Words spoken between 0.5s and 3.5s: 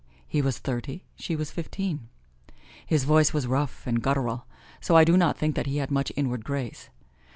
thirty, she was fifteen. His voice was